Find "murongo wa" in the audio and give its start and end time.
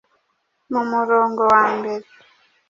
0.91-1.63